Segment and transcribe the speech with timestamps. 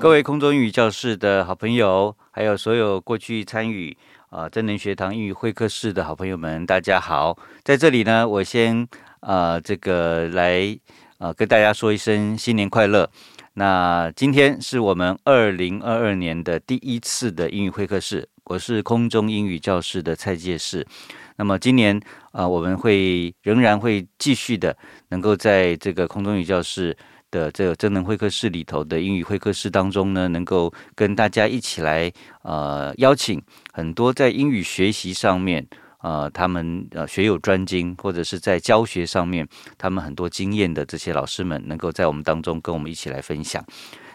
[0.00, 3.96] 各位空中英语教室的好朋友，还有所有过去参与
[4.30, 7.36] 啊真能学堂英语会客室的好朋友们，大家好！
[7.64, 8.86] 在这里呢，我先
[9.18, 10.78] 啊这个来
[11.18, 13.10] 啊跟大家说一声新年快乐。
[13.54, 20.86] 那今天是我们二零二二年的第一次的英语会客室，我是空中英语教室的蔡介士。
[21.34, 24.76] 那么今年啊，我们会仍然会继续的，
[25.08, 26.96] 能够在这个空中语教室。
[27.30, 32.10] 的这个真能会客室里头的英语会客室当中呢，能够跟大家一起来
[32.42, 35.66] 呃邀请很多在英语学习上面
[36.00, 39.46] 呃他们呃学有专精，或者是在教学上面
[39.76, 43.64] 他们很多经验的这些老师们，能够在我们当中跟我们一起来分享。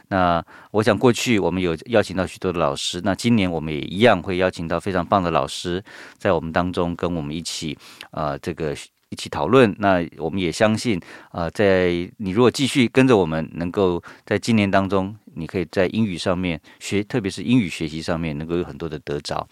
[0.10, 5.84] 那我想过去我们有邀请到许多的老师，那今年我们也一样会邀请到非常棒的老师
[6.18, 7.78] 在我们当中跟我们一起
[8.12, 8.76] 呃这个。
[9.14, 11.00] 一起讨论，那我们也相信，
[11.30, 19.48] 啊，在你如果继续跟着我们，能够在今年当中，你可以在英语上面学，特别是英语学习上面，能够有很多的得着。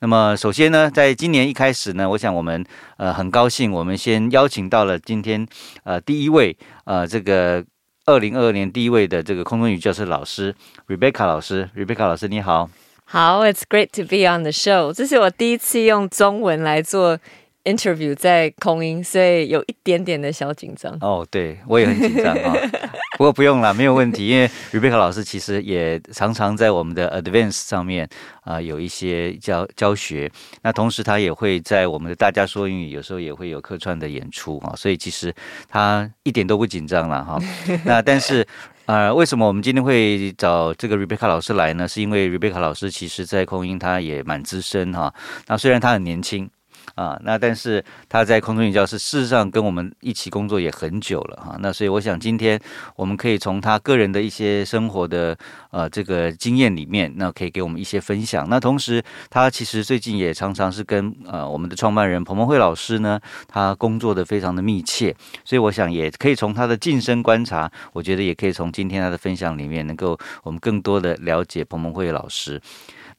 [0.00, 2.64] 那么，首先呢，在今年一开始呢，我想我们
[2.96, 5.46] 呃很高兴，我们先邀请到了今天
[5.84, 7.62] 呃第一位呃这个
[8.06, 10.54] 二零二二年第一位的这个空中语教师老师
[10.88, 12.70] Rebecca 老师，Rebecca 老师你好，
[13.04, 17.18] 好，It's great to be on the show，这是我第一次用中文来做。
[17.64, 20.96] Interview 在空音，所以有一点点的小紧张。
[21.00, 22.54] 哦，对我也很紧张啊，
[23.16, 28.08] 不过不用了，没有问题，因为 Rebecca 老师其实也常常在我们的 Advance 上面
[28.42, 30.30] 啊有一些教教学，
[30.62, 35.32] 那同时他也会在我们的大家说英语，有时候也会有客串的演出啊，所以其实
[35.68, 37.38] 他一点都不紧张了哈。
[37.86, 38.46] 那但是
[38.86, 41.86] 呃，为什么我们今天会找这个 Rebecca 老师来呢？
[41.86, 45.14] 是因为 Rebecca 老师其实在空音他也蛮资深哈，
[45.46, 46.50] 那虽然他很年轻。
[46.94, 52.60] 啊，那但是他在空中语教室事实上跟我们一起工作也很久了哈，那所以我想今天
[52.96, 55.36] 我们可以从他个人的一些生活的
[55.70, 58.48] 呃这个经验里面，那可以给我们一些分享。
[58.48, 72.60] 那同时他其实最近也常常是跟呃我们的创办人彭彭慧老师呢，他工作的非常的密切，所以我想也可以从他的近身观察，我觉得也可以从今天他的分享里面，能够我们更多的了解彭彭慧老师。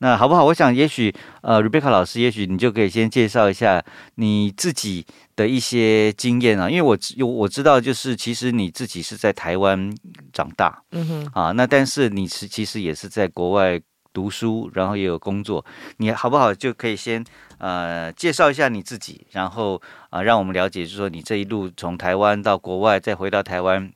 [0.03, 0.43] 那好不好？
[0.43, 3.81] 我想，也许呃，Rebecca 老师，也许你就可以先介绍一下
[4.15, 6.69] 你自己的一些经验啊。
[6.69, 9.95] 因为我有我知道，就是其实你自己是在台湾
[10.33, 13.79] 长大，嗯哼，啊，那但是你是其实也是在国外
[14.11, 15.65] 读书，然后也有工作。
[15.95, 16.53] 你好不好？
[16.53, 17.23] 就可以先
[17.59, 23.89] 呃介绍一下你自己，然后啊，让我们了解，就是说你这一路从台湾到国外，再回到台湾。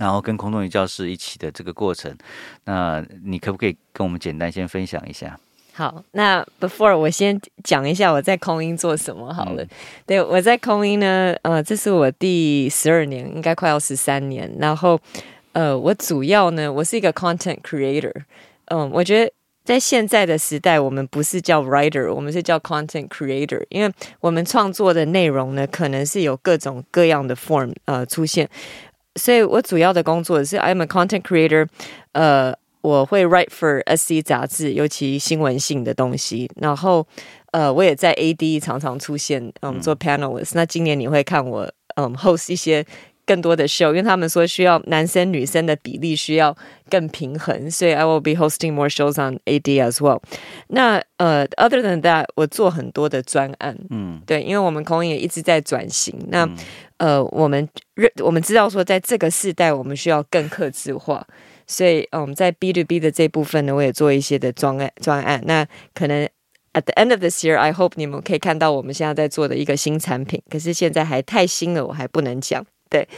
[0.00, 2.16] 然后跟空中语教室一起的这个过程，
[2.64, 5.38] 那你可不可以跟我们简单先分享一下？
[5.74, 9.64] 好，那 before 我先讲一下我在空音做什么好了。
[10.06, 14.50] 对，我在空音呢，呃，这是我第十二年，应该快要十三年。
[14.58, 14.98] 然后，
[15.52, 18.22] 呃，我主要呢，我是一个 content creator。
[18.66, 19.30] 嗯，我觉得
[19.64, 28.48] 在现在的时代，我们不是叫 writer，我们是叫 content creator，因为我们创作的内容呢，可能是有各种各样的 form 呃出现。
[29.16, 31.66] 所以我主要的工作是 I'm a content creator，
[32.12, 36.50] 呃，我会 write for SC 杂志，尤其新闻性的东西。
[36.56, 37.06] 然后，
[37.52, 40.52] 呃，我也在 AD 常常出现，嗯，做 panelist。
[40.54, 42.84] 那今年你会看我，嗯，host 一些。
[43.30, 46.56] 更多的 show，因为他们说需要男生女生的比例需要
[46.90, 50.20] 更平衡，所以 I will be hosting more shows on AD as well。
[50.66, 56.12] 那呃，other than that，我做很多的专案，嗯，对，因为我们空也一直在转型。
[56.26, 56.48] 那
[56.96, 61.24] 呃，我们认我们知道说，在这个时代，我们需要更克制化，
[61.68, 65.40] 所以嗯，在 B to B 的这部分呢，我也做一些的专案专案。
[65.46, 65.64] 那
[65.94, 66.28] 可能
[66.72, 72.66] at the end of this year，I hope 你们可以看到我们现在在做的一个新产品，可是现在还太新了，我还不能讲。
[72.90, 73.08] 对，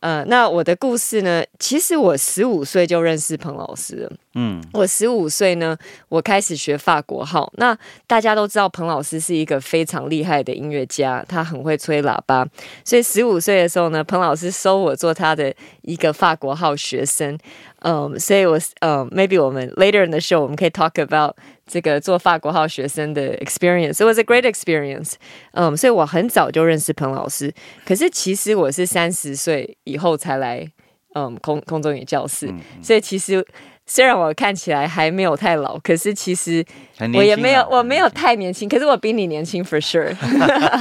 [0.00, 1.44] 呃，那我的故事呢？
[1.58, 4.12] 其实我十五岁就认识彭老师了。
[4.34, 5.76] 嗯，我十五岁呢，
[6.08, 7.52] 我开始学法国号。
[7.56, 7.76] 那
[8.06, 12.46] 大家都知道，彭老师是一个非常厉害的音乐家，他很会吹喇叭。
[12.84, 17.36] 所以十五岁的时候呢，彭老师收我做他的一个法国号学生。
[17.79, 21.35] 嗯，所以我呃，maybe 我们 later in the show 我们可以 talk about
[21.67, 25.13] 这个做法国号学生的 experience。It was a great experience。
[25.53, 27.53] 嗯，所以我很早就认识彭老师。
[27.85, 30.67] 可是其实我是三十岁以后才来
[31.13, 32.51] 嗯空空中语教室，
[32.81, 33.45] 所以其实
[33.90, 36.64] 虽然我看起来还没有太老，可是其实
[37.12, 40.14] 我也没有我没有太年轻，可是我比你年轻 for sure。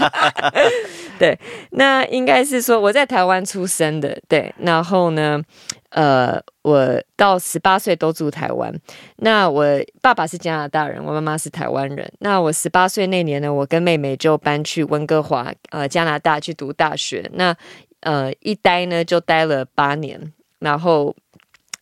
[1.18, 1.38] 对，
[1.72, 5.42] 那应该是说我在台湾出生的，对，然后呢？
[5.90, 8.72] 呃，我到十八岁都住台湾。
[9.16, 9.66] 那我
[10.04, 12.08] 爸爸是加拿大人，我妈妈是台湾人。
[12.20, 17.28] 那我十八岁那年呢，我跟妹妹就搬去温哥华，呃，加拿大去读大学。
[17.34, 17.56] 那
[18.02, 21.16] 呃，一待呢就待了八年，然后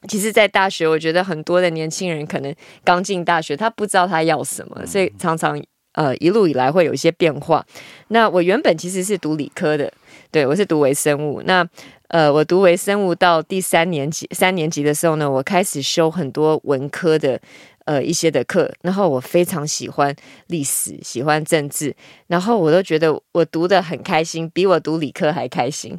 [0.08, 5.62] 其实，在大学，我觉得很多的年轻人可能刚进大学，他不知道他要什么，所以常常
[5.94, 7.66] 呃一路以来会有一些变化。
[8.10, 9.92] 那我原本其实是读理科的，
[10.32, 11.42] 对我是读微生物。
[11.46, 11.68] 那
[12.10, 17.40] 呃，我读微生物到第三年级，三年级的时候呢，我开始修很多文科的。
[17.88, 20.14] 呃，一些的课，然后我非常喜欢
[20.48, 21.96] 历史，喜欢政治，
[22.28, 25.98] 然后我都觉得我读的很开心，比我读理科还开心。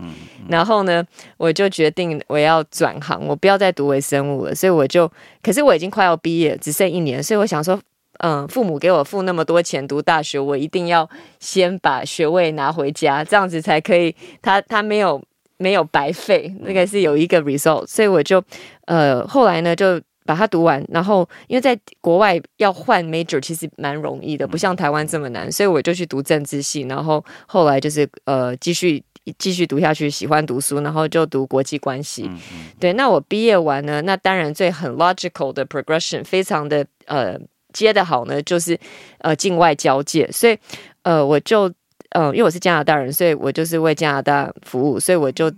[0.51, 1.03] 然后呢，
[1.39, 4.55] 我就决定我要转行，我不要再读微生物了。
[4.55, 5.11] 所以我就，
[5.43, 7.81] 可是我已经快要毕业，只剩一年，所以我想说，
[8.19, 11.09] 嗯，父母给我付那么多钱读大学，我一定要
[11.41, 15.23] 先把学位拿回家，这样子才可以，他他没有
[15.59, 17.87] 没有白费，那个是有一个 result。
[17.87, 18.43] 所以我就，
[18.87, 20.01] 呃，后来呢就。
[20.29, 29.03] 把它读完，然后因为在国外要换 major 其实蛮容易的，不像台湾这么难，所以我就去读政治系，然后后来就是呃继续
[29.39, 32.31] 继续读下去，喜欢读书，然后就读国际关系。
[32.79, 37.39] 对，那我毕业完呢，那当然最很 logical 的 progression，非常的呃
[37.73, 38.79] 接的好呢，就是
[39.21, 40.59] 呃境外交界，所以
[41.05, 41.73] 呃我就
[42.11, 45.51] 呃因为我是加拿大人，所以我就是为加拿大服务，所以我就。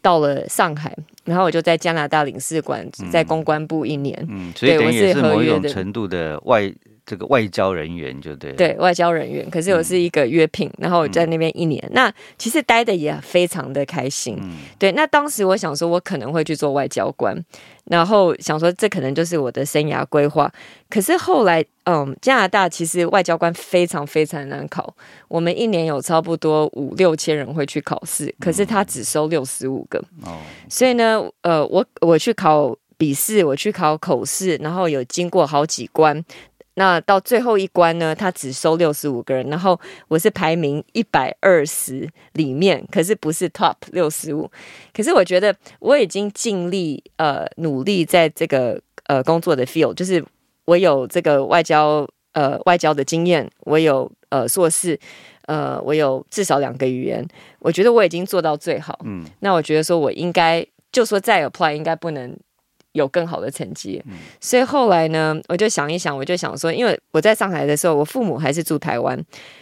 [0.00, 6.72] 到了上海，然后我就在加拿大领事馆在公关部一年，嗯，所以等于也是某一种程度的外。
[7.08, 9.48] 这个外交人员就对，对外交人员。
[9.48, 14.38] 可是我是一个约聘，然后我在那边一年，那其实待的也非常的开心。
[14.78, 17.34] 对，那当时我想说，我可能会去做外交官，
[17.86, 20.52] 然后想说这可能就是我的生涯规划。
[20.90, 24.94] 可是后来，嗯，加拿大其实外交官非常非常难考，
[25.28, 29.98] 我们一年有差不多五六千人会去考试，可是他只收六十五个。
[30.26, 30.36] 哦，
[30.68, 36.22] 所以呢，呃，我我去考笔试，我去考口试，然后有经过好几关。
[36.78, 44.48] 那到最后一关呢，他只收六十五个人，然后我是排名一百二十里面，可是不是 top 六十五。
[44.94, 50.24] 可是我觉得我已经尽力呃努力在这个呃工作的 field，就是
[50.66, 54.96] 我有这个外交呃外交的经验，我有呃硕士，
[55.46, 57.26] 呃我有至少两个语言，
[57.58, 59.00] 我觉得我已经做到最好。
[59.04, 62.38] 嗯，那我觉得说我应该就说再 apply 应该不能。
[62.98, 64.02] 有更好的成绩，
[64.40, 69.18] 所以后来呢，我就想一想，我就想说，因为我在上海的时候，我父母还是住台湾，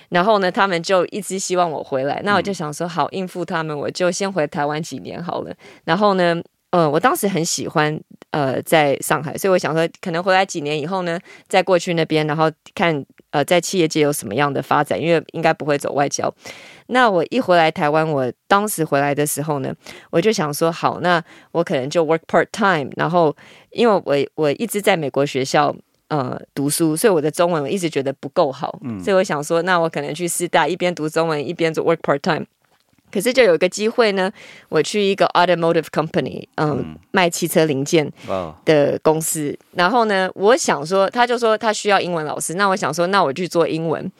[0.09, 5.55] 然后呢，他们就一直希望我回来，那我就想说，好应付他们，我就先回台湾几年好了。
[5.85, 8.00] 然后呢，呃，我当时很喜欢
[8.31, 13.05] 呃在上海，所以我想说，可能回来几年以后呢，再过去那边，然后看
[13.37, 16.33] 呃在企业界有什么样的发展，因为应该不会走外交。
[16.87, 19.75] 那我一回来台湾，我当时回来的时候呢，
[20.11, 21.23] 我就想说，好，那
[21.53, 23.37] 我可能就 work part time，然后
[23.73, 25.75] 因为我我一直在美国学校
[26.09, 32.47] 呃读书，所以我的中文我一直觉得不够好，所以我想说，那我可能去师大一边读中文一边做 work part time。
[33.11, 34.31] 可是就有一个机会呢，
[34.69, 38.12] 我去一个 automotive company，嗯，卖汽车零件
[38.64, 39.56] 的公司。
[39.73, 44.11] 然后呢，我想说，他就说他需要英文老师，那我想说，那我去做英文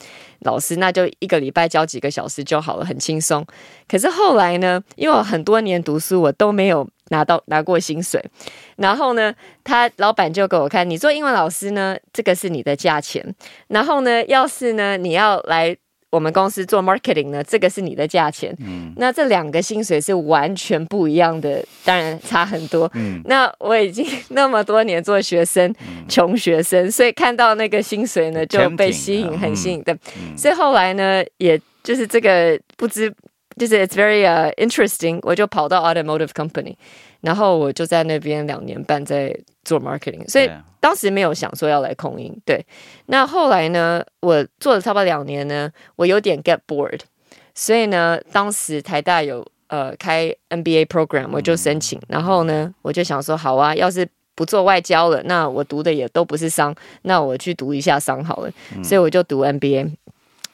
[0.41, 3.45] 老师，那就一个礼拜教几个小时就好了，很轻松。
[3.89, 8.25] 可是后来呢，因为我很多年读书，我都没有拿到拿过薪水。
[8.77, 9.35] 然后呢，
[9.65, 13.35] 他老板就给我看，你做英文老师呢，这个是你的价钱。
[13.69, 15.77] 然后呢，要是呢，你要来。
[16.11, 18.55] 我们公司做 marketing 呢，这个是你的价钱。
[18.61, 22.91] 嗯，那这两个薪水是完全不一样的，当然差很多。
[22.95, 25.75] 嗯，那我已经那么多年做学生，
[26.09, 29.97] 穷学生，所以看到那个薪水呢，就被吸引，很吸引的。
[30.37, 33.13] 所以后来呢，也就是这个不知，
[33.57, 36.77] 就是 it's very interesting，我就跑到 automotive company。
[37.27, 42.33] 然后我就在那边两年半在做 marketing，所以当时没有想说要来空音。
[42.45, 42.65] 对，
[43.07, 47.01] 那后来呢，我做了差不多两年呢，我有点 get bored，
[47.53, 52.01] 所以呢，当时台大有呃开 MBA program，我就申请。
[52.07, 58.53] 然后呢，我就想说，好啊，要是不做外交了，那我读的也都不是商，那我去读一下商好了。
[58.85, 59.91] 所以我就读 MBA。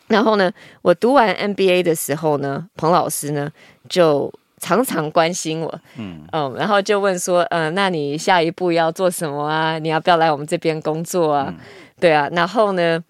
[0.09, 0.51] 然后呢，
[0.81, 3.53] 我读完 MBA 的时候呢，彭老师呢
[3.91, 4.33] 就。
[4.63, 9.79] 常常关心我，嗯嗯，然后就问说，嗯，那你下一步要做什么啊？
[9.81, 11.53] 你要不要来我们这边工作啊？
[11.99, 13.03] 对啊，然后呢，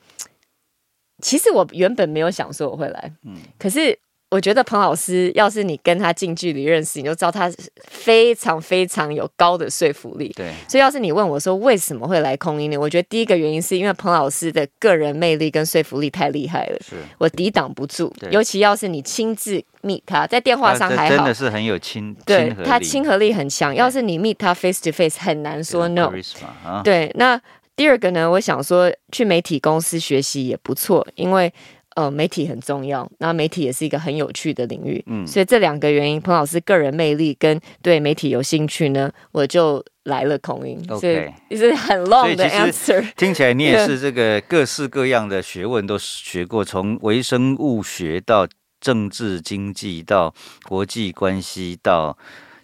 [1.23, 3.99] 其实我原本没有想说我会来，嗯，可是。
[4.33, 10.33] 我觉得彭老师，要是你跟他近距离认识，你就知道他非常非常有高的说服力。
[10.35, 12.79] 对，所以要是你问我说为什么会来空音呢？
[12.79, 18.11] 我觉得第一个原因是因为彭老师的个人魅力跟说服力太厉害了，是我抵挡不住。
[18.31, 23.75] 尤其要是你亲自 meet 他，在电话上还好，真的是很有亲，对他亲和力很强。
[23.75, 26.11] 要是你 meet 他 face to face，很难说 no。
[26.83, 27.39] 对，那
[27.77, 31.53] 第二个呢，我想说去媒体公司学习也不错，因为。
[31.95, 48.47] 呃，媒体很重要，那媒体也是一个很有趣的领域，嗯，所以这两个原因，彭老师个人魅力跟对媒体有兴趣呢，我就来了孔英，OK，是很 long 的 answer，听起来你也是这个各式各样的学问都学过，从微生物学到
[48.81, 50.35] 政治经济到
[50.69, 52.17] 国际关系到。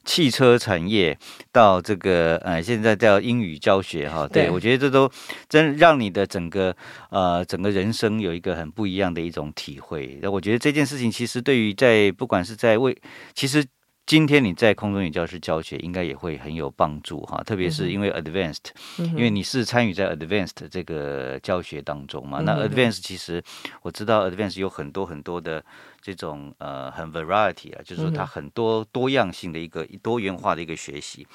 [0.09, 1.15] 汽车产业
[1.53, 5.11] 到这个呃，现在叫英语教学哈，对我觉得这都
[5.51, 6.75] 真让你的整个
[7.11, 10.19] 呃整个人生有一个很不一样的一种体会。
[10.23, 12.97] 那我觉得这件事情其实对于在不管是在为
[13.35, 13.63] 其实。
[14.09, 22.41] 今天你在空中语教室教学，应该也会很有帮助哈，特别是因为 advanced，因为你是参与在 advanced 这个教学当中嘛。
[22.41, 23.45] 那 advanced 其实
[23.83, 25.63] 我知道 advanced 有很多很多的
[26.01, 31.27] 这种呃很 variety 啊，就是说它很多多样性的一个多元化的一个学习。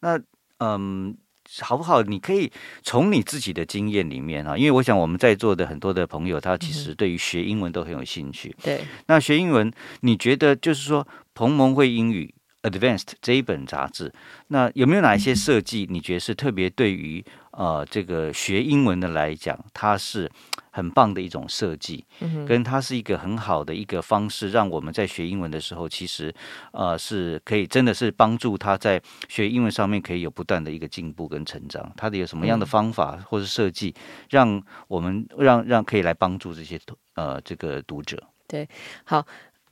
[0.00, 0.20] 那
[0.58, 1.16] 嗯。
[1.60, 2.02] 好不好？
[2.02, 2.50] 你可以
[2.82, 8.54] 从你自己的经验里面啊，因为我想我们在座的很多的朋友，他其实对于学英文都很有兴趣。
[8.62, 14.12] 对，那学英文，你觉得就是说，彭蒙会英语 Advanced 这一本杂志，
[14.48, 20.30] 那有没有哪一些设计，你觉得是特别对于呃这个学英文的来讲，它是？
[20.70, 22.04] 很棒的一种设计，
[22.46, 26.32] 跟它是一个很好的一个方式，让我们在学英文的时候，其实
[26.72, 31.92] 呃是可以真的是帮助他在学英文上面可以有不断的一个进步跟成长。
[31.96, 33.94] 他的有什么样的方法或是设计，
[34.28, 36.78] 让我们让让可以来帮助这些
[37.14, 38.22] 呃这个读者？
[38.46, 38.68] 对，
[39.04, 39.26] 好，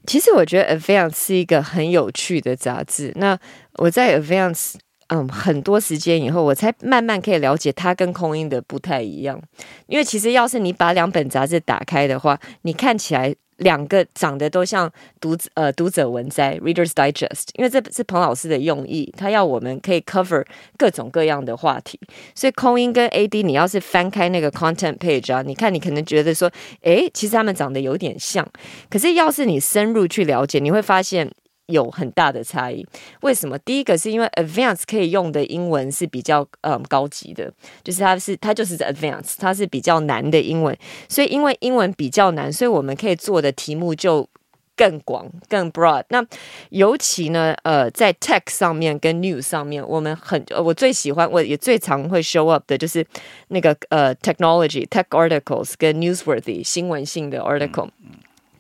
[0.07, 3.13] 其实我觉得 Advance 是一个很有趣的杂志。
[3.17, 3.39] 那
[3.75, 4.75] 我在 Advance。
[5.09, 9.41] 嗯，很多时间以后，我才慢慢可以了解它跟空音的不太一样。
[9.87, 17.49] 因为其实要是你把两本杂志打开的话，你看起来两个长得都像读呃读者文摘 （Reader's Digest）。
[17.55, 20.45] 因为这是彭老师的用意，他要我们可以 cover
[20.77, 21.99] 各种各样的话题。
[22.35, 28.47] 所以空音跟 AD，你要是翻开那个 content page 啊，你看你可能觉得说，诶，其实他们长得有点像。
[28.91, 31.31] 可是要是你深入去了解，你会发现。
[31.69, 32.87] 有很大的差异，
[33.21, 33.59] 为什么？
[33.59, 40.77] 第一个是因为 advanced 可以用的英文是比较嗯高级的，就是它是它就是 advanced，它是比较难的英文，
[41.09, 44.27] 所以因为英文比较难，所以我们可以做的题目就
[44.75, 46.05] 更广、更 broad。
[46.09, 46.25] 那
[46.71, 53.07] 尤其呢，呃，在 tech 上面跟 news 上面，我们很我最喜欢，我也最常会 show up 的就是
[53.49, 57.91] 那个呃 technology tech articles 跟 newsworthy 新闻性的 article。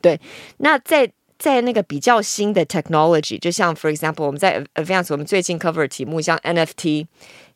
[0.00, 0.20] 对，
[0.58, 7.07] 那在在那个比较新的 technology，就像 for example，我们在 advance，我们最近 cover 题目像 NFT，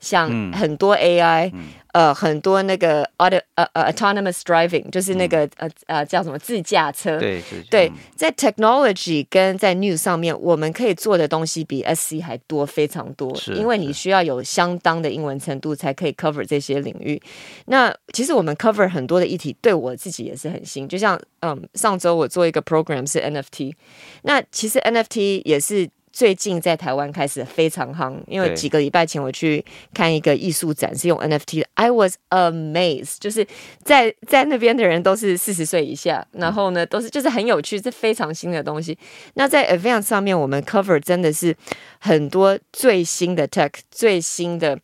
[0.03, 1.51] 像很多 AI。
[1.93, 7.21] 呃，很多那个 auto 呃呃 autonomous driving 就是那个呃呃叫什么自驾车？
[7.21, 17.21] 对对，在 technology 跟在 news 上面，我们可以做的东西比 SC 还多非常多，因为你需要有相当的英文程度才可以 cover 这些领域。
[17.67, 20.89] 那其实我们 cover 很多的议题，对我自己也是很新。
[20.89, 23.75] 就像嗯，上周我做一个 program 是 NFT，
[24.23, 25.91] 那其实 NFT 也是。
[26.13, 29.65] 最近在台湾开始非常夯，因为几个礼拜前我去
[29.95, 31.67] 看一个艺术展，是用 NFT 的。
[31.75, 33.47] I was amazed，就是
[33.83, 38.97] 在在那边的人都是四十岁以下，然后呢都是就是很有趣，是非常新的东西。
[39.35, 41.57] 那在 Advance 上面，我们 cover 真的是
[41.99, 44.79] 很多最新的 tech，最新的。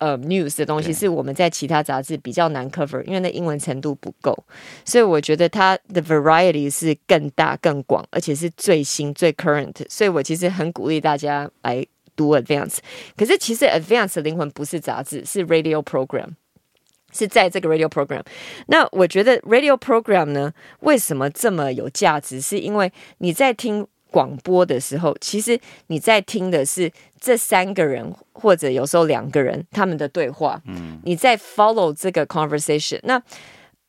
[0.00, 4.34] 呃，news 的东西是我们在其他杂志比较难 cover，因为那英文程度不够，
[4.82, 9.76] 所以我觉得它的 variety 是更大、更广，而且是最新、最 current。
[9.90, 12.78] 所以我其实很鼓励大家来读 advance。
[13.14, 16.30] 可是其实 advance 的灵魂不是杂志，是 radio program，
[17.12, 18.22] 是在这个 radio program。
[18.68, 22.40] 那我觉得 radio program 呢，为什么这么有价值？
[22.40, 23.86] 是因为你在听。
[24.10, 26.90] 广播的时候，其实你在听的是
[27.20, 30.60] 这三个人或者有时候两个人他们的对话。
[30.66, 32.98] 嗯，你在 follow 这个 conversation。
[33.04, 33.22] 那，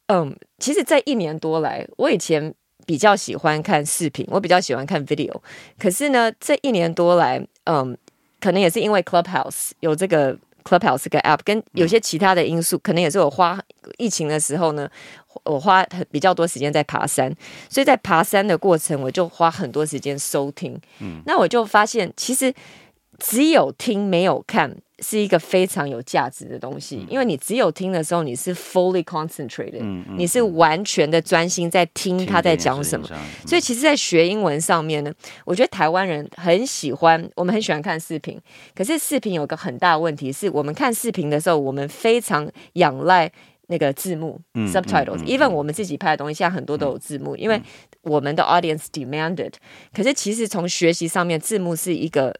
[0.07, 2.53] 嗯，其实，在一年多来，我以前
[2.85, 5.33] 比较喜欢看视频，我比较喜欢看 video。
[5.79, 7.97] 可是呢，这一年多来，嗯，
[8.39, 13.59] 可能也是因为 Clubhouse 有这个 Clubhouse 个 app，跟有些其他的因素，可能也是我花
[13.97, 14.89] 疫情的时候呢。
[15.45, 17.33] 我花比较多时间在爬山，
[17.69, 20.77] 所以在爬山的过程，我就花很多时间收听。
[20.99, 22.53] 嗯，那我就发现，其实
[23.21, 33.07] 只有听没有看是一个非常有价值的东西，因为你只有听的时候，你是 fully concentrated，嗯你是完全的专心在听他在讲什么。
[33.45, 35.13] 所以，其实，在学英文上面呢，
[35.45, 38.39] 我觉得台湾人很喜欢，我们很喜欢看视频。
[38.75, 43.31] 可是，视频有个很大的问题是，我们看视频的时候，我们非常仰赖。
[43.67, 47.61] 那个字幕，subtitles，even 我们自己拍的东西，现在很多都有字幕，因为
[48.01, 49.53] 我们的 audience demanded。
[49.93, 52.35] 可是其实从学习上面，字幕是一个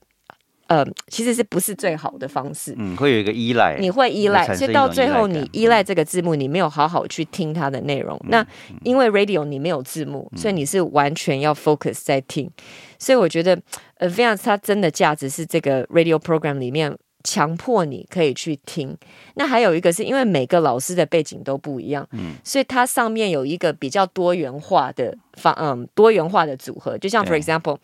[0.72, 2.74] 呃，其实是不是最好的方式？
[2.78, 8.18] 嗯，会有一个依赖，你会依赖，所以到最后你依赖这个字幕，你没有好好去听它的内容。
[8.30, 8.46] 那
[8.84, 12.50] 因为 radio 你没有字幕，所以你是完全要 focus 在听。
[12.98, 13.62] 所以我觉得
[14.00, 18.98] Advance 它真的价值是这个 radio program 里面强迫你可以去听。
[19.36, 26.98] 那还有一个是因为每个老师的背景都不一样，嗯，所以它上面有一个比较多元化的方，嗯，多元化的组合。
[26.98, 27.78] 就像 for example，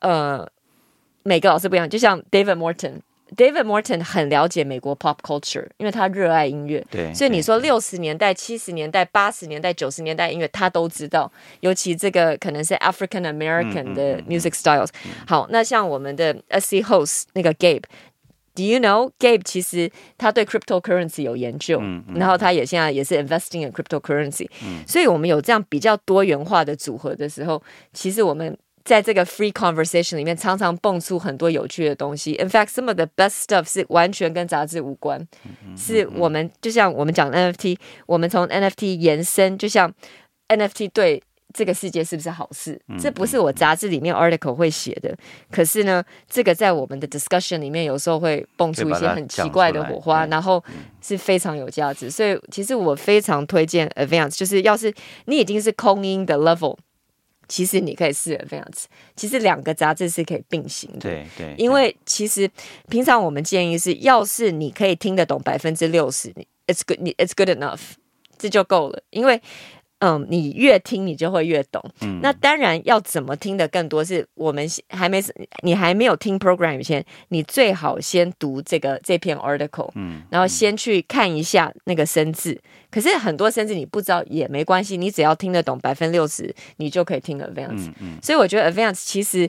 [0.00, 0.46] 呃，
[1.26, 3.00] 每个老师不一样，就像 David Morton。
[3.36, 6.86] David Morton 很了解美国 pop culture，因为他热爱音乐。
[6.88, 11.30] 对所以你对说六十年代、七十年代、八十年代、九十年代音乐，他都知道。
[11.58, 14.90] 尤其这个可能是 African 嗯 American 的 music styles。
[15.26, 17.82] 好，那像我们的 SC host 那个 Gabe。
[18.54, 21.82] Do you know Gabe 其实他对 cryptocurrency 有研究，
[22.14, 24.48] 然后他也现在也是 investing in cryptocurrency，、
[24.86, 28.56] 所以我们有这样比较多元化的组合的时候，其实我们
[28.86, 32.32] 在这个 free conversation 里面常常蹦出很多有趣的东西。
[32.40, 35.26] In fact, some of the best stuff 是完全跟杂志无关，
[35.76, 37.76] 是我们就像我们讲 NFT，
[38.06, 39.92] 我们从 NFT 延伸，就像
[40.48, 41.22] NFT 对。
[41.54, 42.78] 这个世界是不是好事？
[43.00, 45.16] 这不是我杂志里面 article 会写的。
[45.50, 50.62] 可是呢，这个在我们的 discussion 里面有时候会蹦出一些很奇怪的火花，然后
[51.00, 52.10] 是非常有价值。
[52.10, 54.92] 所以其实我非常推荐 Advance，就是要是
[55.24, 56.76] 你已经是空音的 level，
[57.48, 58.84] 其实你可以试 Advance。
[59.14, 61.00] 其实两个杂志是可以并行的。
[61.00, 62.50] 对对，因为其实
[62.88, 67.80] 平常我们建议是，要是你可以听得懂百分之六十，你 it's good，你 it's good enough，
[68.38, 69.02] 这就够了。
[69.10, 69.40] 因为
[70.00, 71.82] 嗯，你越听你就会越懂。
[72.02, 75.22] 嗯那当然要怎么听的更多，是我们还没
[75.62, 82.60] 你还没有听 program 以前，你最好先读这个这篇 article，嗯，然后先去看一下那个生字。
[82.90, 87.90] 可是很多生字你不知道也没关系，你只要听得懂百分之六十，你就可以听 advance。
[88.00, 89.48] 嗯所以我觉得 advance 其实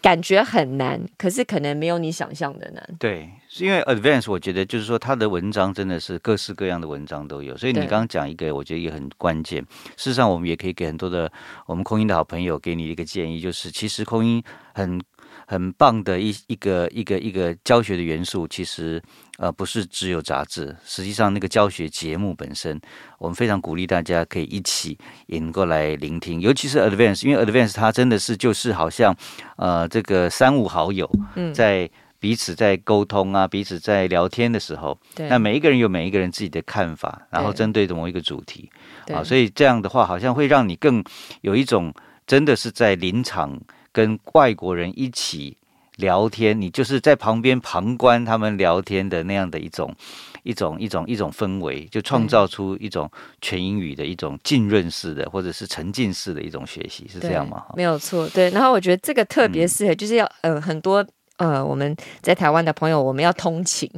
[0.00, 2.88] 感觉很难，可是可能没有你想象的难。
[2.98, 9.62] 对，是因为 advance，我觉得就是说他的文章真的是各式各样的文章都有，所以你刚刚讲一个，我觉得也很关键。
[9.98, 11.30] 事实上，我们也可以给很多的
[11.66, 14.42] 我们空音的好朋友给你一个建议，就是其实空音
[14.72, 14.98] 很
[15.46, 19.02] 很棒的一一个一个一个教学的元素，其实
[19.36, 22.80] 呃不是只有杂志，实际上那个教学节目本身，
[23.18, 29.14] 我们非常鼓励大家可以一起也能够来聆听，尤其是 advance，因为 advance 它真的是就是好像
[29.56, 31.06] 呃这个三五好友
[31.52, 31.90] 在。
[32.22, 38.70] 彼此在沟通啊，彼此在聊天的时候，对那每一个人有每一个人自己的看法，然后针对某一个主题
[39.04, 41.02] 对啊，所以这样的话，好像会让你更
[41.40, 41.92] 有一种
[42.24, 45.56] 真的是在临场跟外国人一起
[45.96, 49.92] 聊天，你就是在旁边旁观他们聊天的那样的一种
[50.44, 57.64] 一种一种一种氛围，就创造出一种全英语的一种浸润式的或者是沉浸式的一种学习，是这样吗？
[57.74, 58.48] 没有错，对。
[58.50, 61.04] 然后我觉得这个特别适合，就是要呃很多。
[61.42, 63.90] 呃，我们在台湾的朋友，我们要通勤，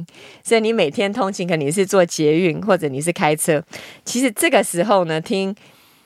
[0.43, 3.63] 所以你每天通勤，可能你是坐捷运或者你是开车。
[4.03, 5.55] 其实这个时候呢，听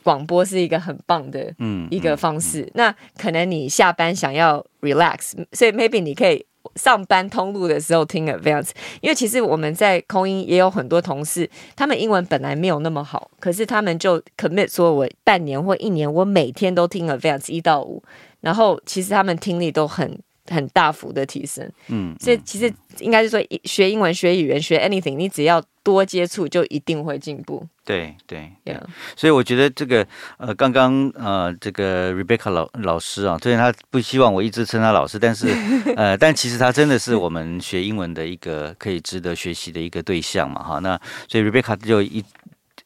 [0.03, 2.69] 广播是一个很棒的嗯一个方式。
[2.73, 18.03] 那可能你下班想要 relax，所以 maybe 你可以上班通路的时候听 Advance，因为其实我们在空音也有很多同事，他们英文本来没有那么好，可是他们就 commit 说，我半年或一年，我每天都听 Advance 一到五，
[18.41, 20.19] 然后其实他们听力都很。
[20.49, 27.65] 很大幅的提升，嗯，所以其实应该是说，学英文、学语言、学 anything，你只要多接触，就一定会进步。
[27.85, 28.77] 对对对
[29.15, 30.05] 所以我觉得这个
[30.37, 35.47] 呃，刚刚呃，这个 Rebecca 老老师啊，虽然他不希望我一直称他老师，但是
[35.97, 40.79] 呃，但其实他真的是我们学英文的一个可以值得学习的一个对象嘛，哈。
[40.79, 42.23] 那所以 Rebecca 就一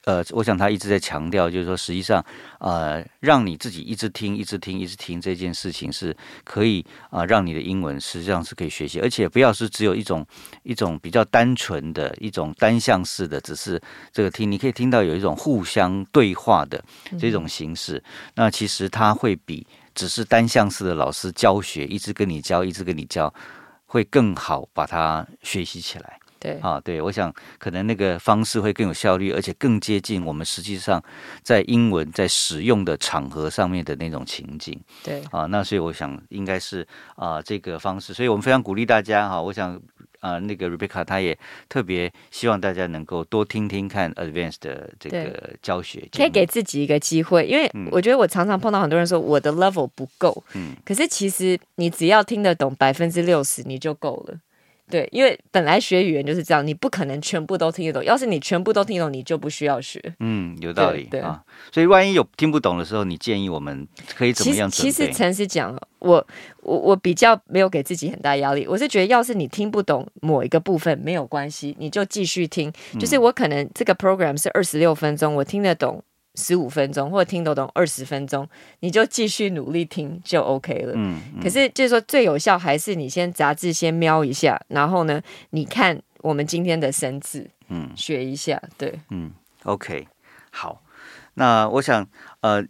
[0.05, 2.23] 呃，我想他一直在强调，就是说，实际上
[2.59, 10.25] 呃，让你自己一直听、一直听、一直听这件事情是可以啊、让你的英文实际上是可以学习，而且不要是只有一种
[10.63, 16.83] 一种比较单纯的一种单向式的，只是这个听，你可以听到有一种互相对话的
[17.17, 18.03] 这种形式。
[18.35, 23.33] 那其实它会比只是单向式的老师教学，一直跟你教，一直跟你教，
[23.85, 26.19] 会更好把它学习起来。
[26.43, 31.01] 对，啊，对，我想可能那个方式会更有效率，而且更接近我们实际上
[31.41, 35.45] 在英文在使用的场合上面的那种情景对，啊。
[35.45, 39.79] 那所以我想应该是啊这个方式，所以我们非常鼓励大家哈、我想
[40.19, 41.37] 啊那个 Rebecca 她也
[41.69, 54.37] 特别希望大家能够多听听看 Advanced 的这个教学，可以给自己一个机会，因为我觉得我常常碰到很多人说我的 level 不够，嗯可是其实你只要听得懂百分之六十，你就够了。
[54.93, 58.05] 对，因为本来学语言就是这样，你不可能全部都听得懂。
[58.05, 59.99] 要是你全部都听得懂，你就不需要学。
[60.19, 61.41] 嗯，有道理对对啊。
[61.71, 64.69] 所以万一有听不懂的时候，你建议我们可以怎么其实样？
[64.69, 66.27] 其实诚实讲，我
[66.61, 68.67] 我我比较没有给自己很大压力。
[68.67, 72.71] 我是觉得，要是你听不懂某一个部分，没有关系，你就继续听。
[72.93, 76.03] 嗯就是我可能这个 program 是二十六分钟，我听得懂
[76.35, 78.47] 十五分钟，或者听得懂二十分钟，
[78.79, 80.93] 你就继续努力听就 OK 了。
[80.95, 88.61] 嗯，嗯可是就是说，最有效还是你先杂志先瞄一下，然后呢，你看我们今天的生字，嗯学一下。
[88.77, 89.31] 对，嗯
[89.63, 90.07] ，OK，
[90.51, 90.81] 好。
[91.35, 92.07] 那我想，
[92.41, 92.63] 呃，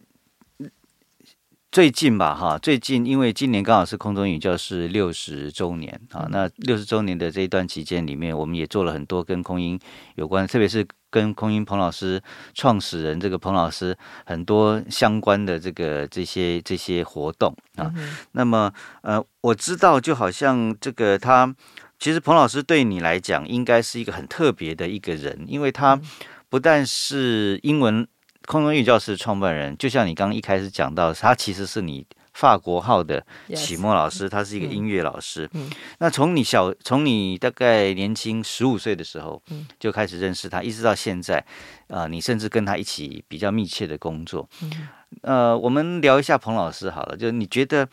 [1.71, 9.79] 最近吧，哈，最近因为今年刚好是空中语教室六十周年啊，那六十周年的这一段期间里面，我们也做了很多跟空音
[10.15, 12.19] 有关，特别是跟空音彭老师
[12.55, 13.95] 创始人这个彭老师
[14.25, 17.93] 很多相关的这个这些这些活动啊。
[18.31, 18.73] 那么，
[19.03, 21.53] 呃，我知道，就好像这个他，
[21.99, 26.01] 其实彭老师对你来讲，应该是一个很特别的一个人，因为他
[26.49, 28.07] 不但是英文
[28.47, 35.49] 空中英语教室的创办人，就像你刚刚一开始讲到，他其实是你法国号的启蒙老师，他是一个音乐老师。
[35.53, 35.69] 嗯
[35.99, 41.43] 那从你小，从你大概年轻十五岁的时候嗯就开始认识他，一直到现在，
[41.87, 44.49] 啊，你甚至跟他一起比较密切的工作。
[44.61, 44.87] 嗯
[45.21, 47.87] 呃，我们聊一下彭老师好了，就是你觉得。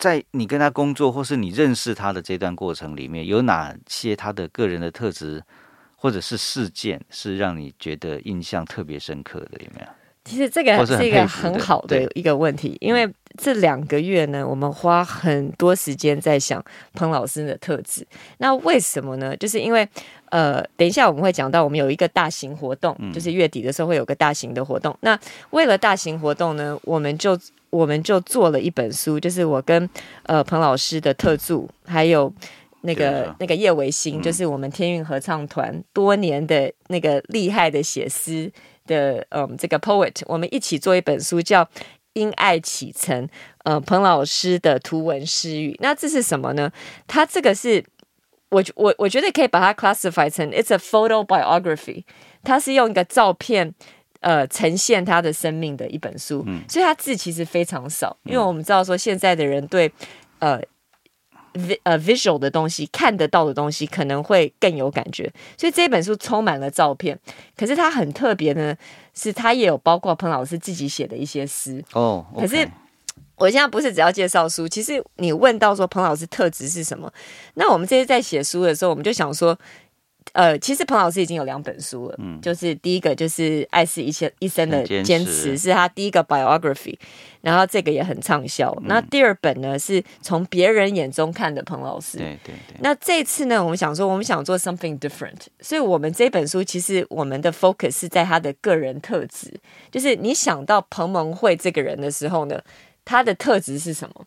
[0.00, 5.44] 在你跟他工作，或是你认识他的这段过程里面，有哪些他的个人的特质，
[5.94, 9.60] 或者是事件，是让你觉得印象特别深刻的？
[9.60, 9.86] 有没有？
[10.24, 13.06] 其实这个或是一个很好的一个问题，因为
[13.38, 16.62] 这两个月呢，我们花很多时间在想
[16.94, 18.06] 彭老师的特质。
[18.38, 19.36] 那为什么呢？
[19.36, 19.88] 就是因为
[20.30, 24.96] 呃，等一下我们会讲到，我们有一个大型活动，就是月底的时候会有个大型的活动。
[25.00, 25.18] 那
[25.50, 27.38] 为了大型活动呢，我们就
[27.70, 29.88] 我们就做了一本书，就是我跟
[30.24, 32.32] 呃彭老师的特助，还有。
[32.82, 38.50] 那对个啊那个叶维新，就是我们天韵合唱团多年的那个厉害的写诗
[38.86, 41.62] 的，嗯，这个 poet，我们一起做一本书，叫
[42.12, 43.26] 《因爱启程》，
[43.64, 45.76] 呃，彭老师的图文诗语。
[45.80, 46.70] 那这是什么呢？
[47.06, 47.84] 它这个是
[48.50, 52.04] 我我我觉得可以把它 classify 成 it's a photo biography，
[52.42, 53.74] 它是用一个照片。
[54.22, 59.90] 呃，呈现他的生命的一本书，所以他字其实非常少，因为我们知道说现在的人对
[60.40, 60.60] 呃
[61.54, 67.18] vi 呃 visual 的东西看得到的东西可能会更有感觉，所以这本书充满了照片。
[67.56, 68.76] 可是它很特别呢，
[69.14, 71.84] 是它也有包括彭老师自己写的一些诗。
[71.92, 72.68] 哦，可是
[73.36, 77.12] 我现在不是只要介绍书，其实你问到说彭老师特质是什么，
[77.54, 79.58] 那我们这些在写书的时候，我们就想说。
[80.32, 86.96] 呃，其实彭老师已经有两本书了，嗯就是第一个就是《爱是一切一生的很坚坚持持》，是他第一个 biography，
[87.40, 88.72] 然后这个也很畅销。
[88.84, 99.52] 那第二本呢，是从别人眼中看的彭老师，对对对，那这次呢，我们想说，我们想做 something different，所以我们这本书其实我们的 focus 是在他的个人特质，
[99.90, 102.60] 就是你想到彭蒙慧这个人的时候呢，
[103.04, 104.24] 他的特质是什么？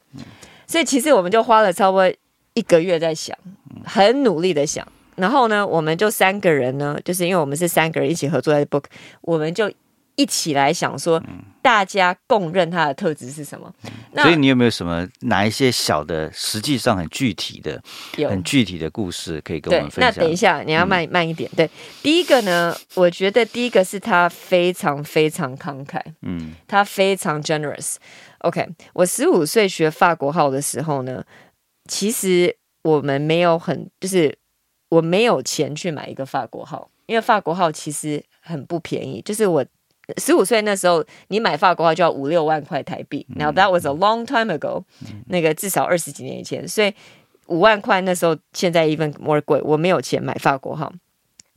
[0.67, 2.13] 所以其实我们就花了差不多
[2.55, 3.37] 一个月在想，
[3.85, 4.85] 很努力的想。
[5.15, 8.85] 然后呢，我们就三个人呢，就是因为我们是三个人一起合作在 book，
[9.21, 9.71] 我们就
[10.15, 11.21] 一起来想说，
[11.61, 13.73] 大家共认他的特质是什么。
[14.11, 17.81] 那所以你有没有什么哪一些小的，实际上很具体的、
[18.29, 20.23] 很具体的故事可以跟我对们，分那享？
[20.23, 21.49] 等一下你要慢、慢一点。
[21.57, 21.67] 对，
[22.03, 27.95] 第一个呢，我觉得第一个是他非常非常慷慨，嗯他非常 generous。
[28.39, 31.23] OK，我十五岁学法国号的时候呢，
[31.89, 34.37] 其实我们没有很，就是
[34.93, 39.21] 我没有钱去买一个法国号，因为法国号其实很不便宜。
[39.21, 39.65] 就是我
[40.17, 43.25] 十五岁那时候，你买法国号就要五六万块台币。
[43.35, 44.83] Now that was a long time ago，、
[45.27, 46.93] 那个至少二十几年以前，所以
[47.47, 50.93] 五万块那时候现在 even more 贵，我没有钱买法国号。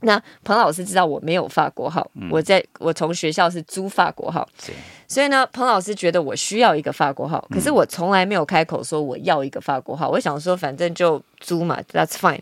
[0.00, 4.46] 那彭老师知道我没有法国号，我在我从学校是租法国号，
[5.08, 10.10] 所以呢，彭老师觉得我需要一个法国号，可是我从来没有开口说我要一个法国号。
[10.10, 12.40] 我想说，反正就租嘛，That's fine。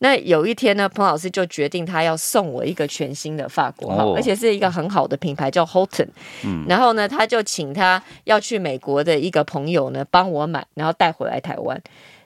[0.00, 6.08] 那有一天呢，彭老师就决定他要送我一个全新的法国号，哦而且是一个很好的品牌，叫 Holton。
[6.66, 11.80] 然后呢，他就请他要去美国的一个朋友呢帮我买，然后带回来台湾。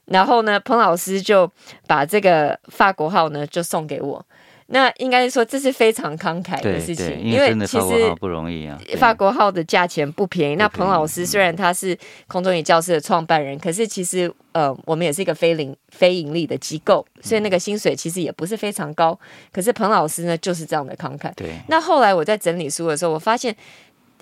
[0.07, 1.49] 然后呢，彭老师就
[1.87, 4.25] 把这个法国号呢就送给我。
[4.72, 8.78] 那应该说这是非常慷慨的事情，因为其实不容易啊。
[8.96, 10.54] 法国号的价钱不便宜。
[10.54, 11.96] 那彭老师虽然他是
[12.28, 19.18] 空中语教室的创办人，可是其实呃，我们也是一个非盈非盈利的机构，所以那个薪水其实也不是非常高。
[19.52, 21.35] 可是彭老师呢，就是这样的慷慨。
[21.35, 23.54] 对，那后来我在整理书的时候，我发现，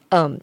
[0.08, 0.40] 嗯，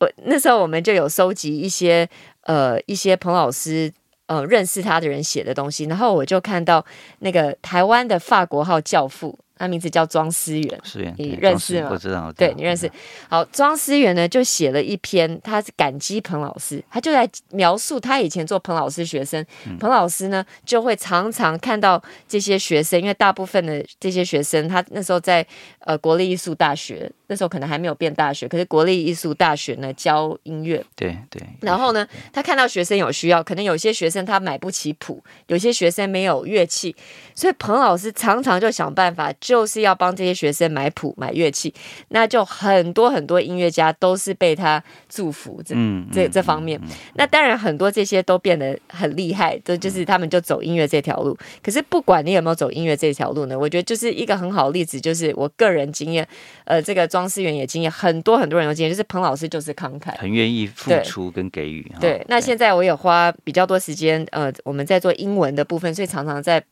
[0.00, 2.06] 我那时候我们就有收集一些
[2.42, 3.90] 呃一些彭老师
[4.26, 6.84] 呃认识他的人写的东西，然后我就看到
[7.20, 9.38] 那个台湾的法国号教父。
[9.62, 10.80] 他名字叫庄思源，
[11.16, 11.90] 你认识吗？
[11.92, 12.90] 我知道，对你认识。
[13.28, 19.46] 好，庄思源呢就写了一篇，他是感激彭老师，他就在描述他以前做彭老师学生，
[19.78, 25.46] 彭老师呢就会常常看到这些学生，因为大部分的这些学生，他那时候在
[25.78, 31.40] 呃国立艺术大学，那时候可能还没有变大学，可是国立艺术大学呢教音乐，对对。
[31.60, 36.96] 然后呢，他看到学生有需要，可能有些学生他买不起谱，有些学生没有乐器，
[37.36, 39.32] 所以彭老师常常就想办法。
[39.40, 41.72] 就是要帮这些学生买谱、买乐器，
[42.08, 45.74] 那就很多很多音乐家都是被他祝福这
[46.12, 46.80] 这这方面。
[47.14, 51.36] 那当然很多这些都变得很厉害，这就是他们就走音乐这条路。
[51.62, 56.26] 可是不管你有没有走音乐这条路呢，我觉得就是一个很好的例子，就是我个人经验，
[56.64, 61.90] 呃，这个庄思源也经验，很多很多人都经验，就是彭老师就是慷慨，很愿意付出跟给予。
[62.00, 66.62] 对，那现在我也花比较多时间，呃，我们在做英文的部分，所以常常在。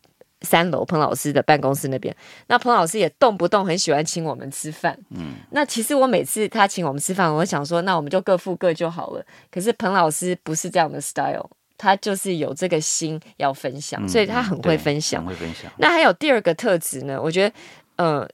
[0.42, 2.14] 三楼彭老师的办公室那边，
[2.46, 4.98] 那彭老师也动不动很喜欢请我们吃饭。
[5.10, 9.24] 嗯，那其实我每次他请我们吃饭，我想说，那我们就各付各就好了。
[9.50, 15.24] 可是彭老师不是这样的 style，他就是有这个心要分享，所以他很会分享。
[15.24, 15.70] 会分享。
[15.78, 17.20] 那还有第二个特质呢？
[17.20, 17.54] 我觉得，
[17.96, 18.28] 呃，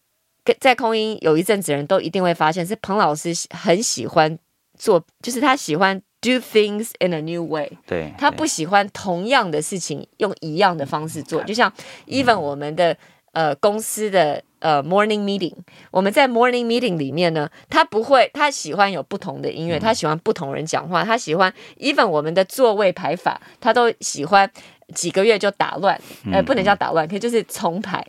[0.61, 4.39] 在空音有一阵子人都一定会发现，是彭老师很喜欢
[4.79, 6.01] 做，就是他喜欢。
[6.23, 7.79] Do things in a new way。
[7.87, 11.45] 对，他不喜欢同样的事情用一样的方式做。
[11.45, 11.73] 就像
[12.09, 12.97] even 我们的
[13.33, 15.55] 呃公司的呃 morning meeting，
[15.93, 24.51] 我们在 morning meeting 里面呢，他不会，他喜欢有不同的音乐，他喜欢不同人讲话，他喜欢 even 我们的座位排法，他都喜欢
[24.95, 26.01] 几个月就打乱，
[26.33, 28.05] 呃，不能叫打乱，可以就是重排。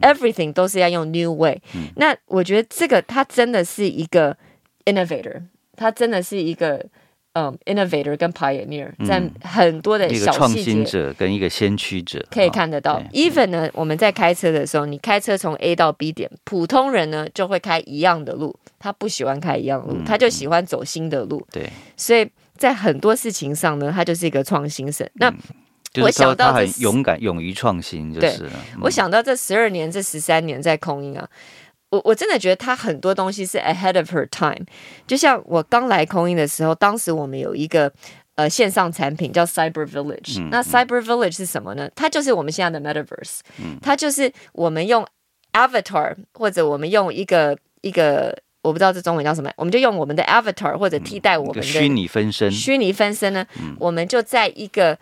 [0.00, 1.60] Everything 都是要用 new way。
[1.96, 4.36] 那我觉得这个他真的是一个
[4.86, 5.42] innovator，
[5.76, 6.84] 他真的是一个。
[7.34, 13.00] 嗯，innovator 跟 pioneer 在很多的小创新者跟一个先驱者可以看得到。
[13.12, 21.46] Even 呢，我们在开车的时候，你开车从 A 到 B 点，普通人呢就会开一样的路，他不喜欢开一样的路，他就喜欢走新的路。
[21.52, 25.08] 对，所以在很多事情上呢，他就是一个创新神。
[25.14, 25.32] 那
[26.02, 28.48] 我想到他很勇敢，勇于创新，就是
[28.80, 31.28] 我想到这十二年、这十三年在空音啊。
[31.90, 34.64] 我我真的觉得他很多东西是 ahead of her time，
[35.06, 37.92] 就像我刚来空音的时候，当时我们有一个
[38.36, 41.90] 呃线上产品叫 Cyber Village，那 Cyber Village 是什么呢？
[41.96, 43.40] 它就是我们现在的 Metaverse，
[43.82, 45.04] 它就是我们用
[45.52, 53.44] Avatar 或者我们用一个一个我不知道这中文叫什么，我们就用我们的 Avatar 或者替代我们的虚拟分身，虚拟分身呢，
[53.78, 54.98] 我们就在一个。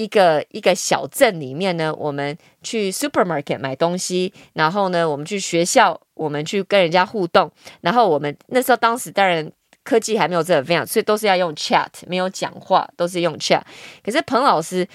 [0.00, 9.52] 一个一个小镇里面呢，我们去 supermarket 买东西，然后呢，我们去学校，我们去跟人家互动，然后我们那时候当时当然
[9.84, 13.60] 科技还没有这样，所以都是要用 chat，没有讲话，都是用 chat。
[14.02, 14.88] 可是彭老师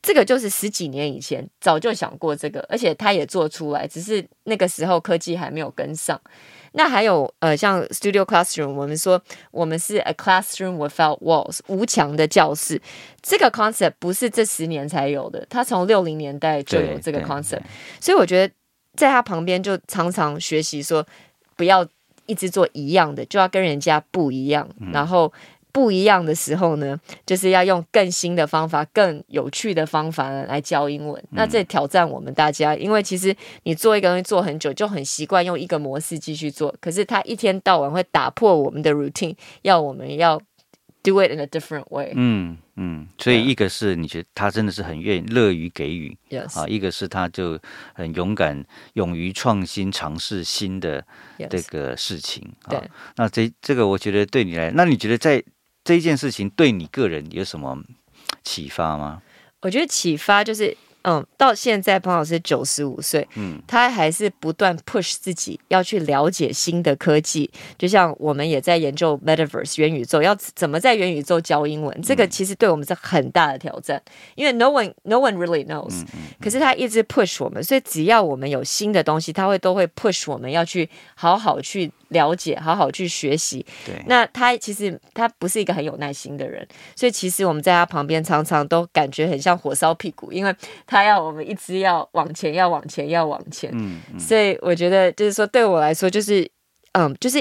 [0.00, 6.18] 这个就是十几年以前早就想过这个，而且他也做出来，只是那个时候科技还没有跟上。
[6.72, 12.80] 那还有呃，像 Studio Classroom，我们说我们是 a classroom without walls，无墙的教室。
[13.22, 17.62] 这个 concept 不是这十年才有的，它从六零年代就有这个 concept。
[18.00, 18.54] 所以我觉得
[18.94, 21.06] 在他旁边就常常学习说，
[21.56, 21.86] 不要
[22.26, 25.32] 一直做一样的，就要跟人家不一样，然后。
[25.76, 31.22] 不一样的时候呢，就是要用更新的方法、更有趣的方法来教英文。
[31.32, 36.74] 那这挑战我们大家，因为其实你做一个东西做很久，就很习惯用一个模式继续做。
[36.80, 40.40] 可是他一天到晚会打破我们的 routine，要我们要
[41.02, 42.14] do it in a different way。
[42.14, 47.60] 嗯嗯，所以一个是你觉得他真的是很愿意乐于给予，yes 啊，一个是他就
[47.94, 51.04] 很勇敢、勇于创新、尝试新的
[51.50, 52.50] 这个事情。
[52.70, 52.80] 对，
[53.16, 55.44] 那这这个我觉得对你来，那你觉得在
[55.86, 57.78] 这件事情对你个人有什么
[58.42, 59.22] 启发吗？
[59.62, 60.76] 我觉得启发就是。
[61.08, 74.02] 嗯，到现在彭老师九十五岁，嗯，他还是不断 push 自己要去了解新的科技，就像我们也在研究 metaverse 元宇宙，要怎么在元宇宙教英文，这个其实对我们是很大的挑战，
[74.34, 76.04] 因为 no one no one really knows，
[76.40, 83.64] 可是他一直 push 我们，所以只要我们有新的东西，他会都会 push 我们要去好好去了解，好好去学习。
[83.86, 90.54] 对，那他其实他不是一个很有耐心的人，所以其实我们在他旁边常常都感觉很像火烧屁股，因为
[90.86, 91.06] 他。
[91.06, 93.70] 要我们一直要往前，要往前，要往前。
[93.72, 96.50] 嗯，所以我觉得就是说，对我来说，就是
[96.94, 97.40] 嗯，就是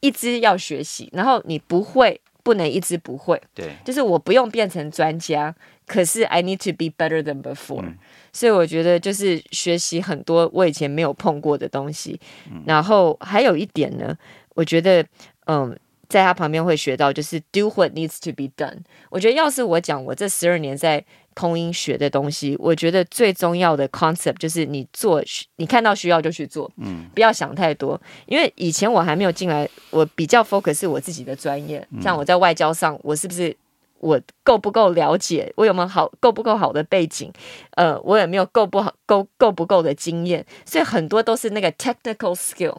[0.00, 1.08] 一直要学习。
[1.14, 3.42] 然后你不会，不能一直不会。
[3.52, 5.52] 对，就是我不用变成专家，
[5.84, 7.92] 可是 I need to be better than before。
[8.32, 12.20] 所以我觉得就是学习很多我以前没有碰过的东西。
[12.64, 14.16] 然后还有一点呢，
[14.54, 15.04] 我觉得
[15.46, 15.76] 嗯，
[16.08, 18.78] 在他旁边会学到就是 do what needs to be done。
[19.10, 21.04] 我觉得要是我讲我这十二年在
[21.38, 25.22] 空音学的东西，我觉得最重要的 concept 就是你做，
[25.56, 28.00] 你看到需要就去做，嗯，不要想太多。
[28.24, 33.54] 因为以前我还没有进来，我比较 focus 是我自己的专业，像我在外交上，我是不是
[33.98, 37.30] 我够不够了解，我有没有好够不够好的背景，
[37.72, 42.78] 呃，我有没有够不好够够不够的经验，所以很多都是那个 technical skill，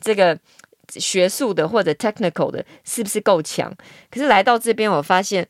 [0.00, 0.38] 这个
[0.88, 3.70] 学术的或者 technical 的，是不是够强？
[4.10, 5.46] 可是来到这边，我发现。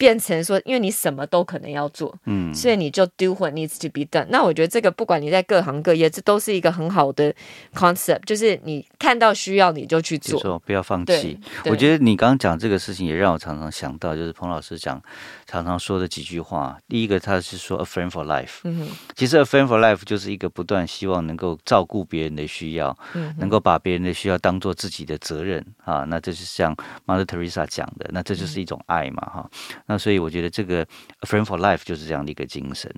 [0.00, 4.24] 变成说，因为你什么都可能要做，嗯，所以你就 do what needs to be done。
[4.30, 7.30] 那我觉得这个不管你在各行各业，这都是一个很好的
[7.74, 11.38] concept，就是你看到需要你就去做，不要放弃。
[11.66, 14.98] 我觉得你刚刚讲这个事情，也让我常常想到，就是彭老师讲
[15.46, 16.78] 常常说的几句话。
[16.88, 18.60] 第一个，他是说 a friend for life。
[18.64, 26.04] 嗯哼，其实 a friend for life 就是一个不断希望能够照顾别人的需要，嗯，能够把别人的需要当做自己的责任啊。
[26.04, 29.50] 那这是像 Mother Teresa 讲的，那这就是一种爱嘛，哈。
[29.90, 30.86] 那所以我觉得这个
[31.22, 32.88] friend for life 就是这样的一个精神。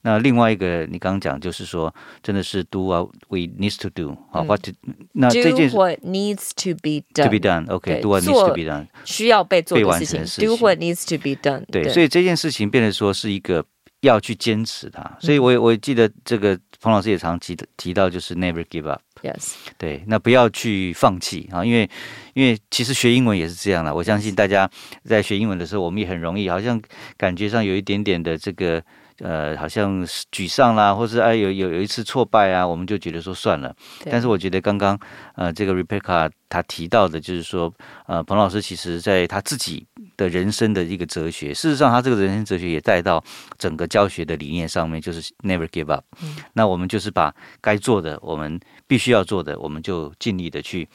[0.00, 4.72] 那另外一个你刚刚讲就是说，真的是 do what we need to do 啊，what to,
[5.12, 8.86] 那这件 do what needs to be done to be done，OK，do what needs to be done
[9.04, 11.66] 需要被做的事情，do what needs to be done。
[11.70, 13.62] 对，所以这件事情变得说是一个
[14.00, 15.18] 要去坚持它。
[15.20, 19.00] 所以我我记得这个彭老师也常提提到，就是 never give up。
[19.22, 21.88] Yes，对，那不要去放弃啊，因为
[22.34, 23.94] 因为其实学英文也是这样的。
[23.94, 24.70] 我相信大家
[25.04, 26.80] 在学英文的时候，我们也很容易，好像
[27.16, 28.82] 感觉上有一点点的这个。
[29.20, 33.74] 呃，好像沮丧啦，或是哎有有有一次挫败啊，我们就觉得说算了。
[34.10, 34.98] 但是我觉得刚刚
[35.34, 37.72] 呃，这个 Rebecca 他提到的，就是说
[38.06, 43.22] 呃，彭老师其实在他自己的人生的一个哲学，事实上他这个人生哲学也带到
[43.58, 46.04] 整个教学的理念上面，就是 Never give up。
[46.52, 50.88] 那我们就是把该做的，我们必须要做的，我们就尽力的去。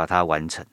[0.00, 0.64] 把它完成，